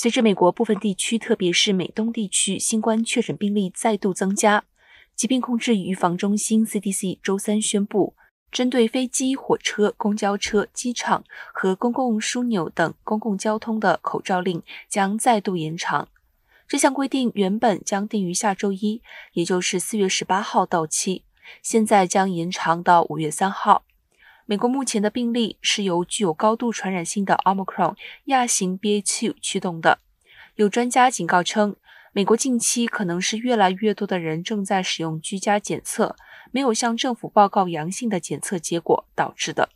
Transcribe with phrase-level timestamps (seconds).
[0.00, 4.62] 随着美国部分地区，特别是美东地区新冠确诊病例再度增加，
[5.16, 8.14] 疾病控制与预防中心 （CDC） 周三宣布，
[8.52, 16.06] 针对飞机、火车、公交车、机场和公共枢纽等公共交通的口罩令将再度延长。
[16.68, 19.02] 这项规定原本将定于下周一，
[19.32, 21.24] 也就是四月十八号到期，
[21.60, 23.84] 现在将延长到五月三号。
[24.50, 27.94] 美国目前的病例是由具有高度传染性的 Omicron
[28.24, 29.98] 亚型 BA.2 驱动的。
[30.54, 31.76] 有专家警告称，
[32.14, 36.16] 美国近期可能是越来越多的人正在使用居家检测，
[36.50, 39.68] 没有向政府报告阳性的检测结果导致的。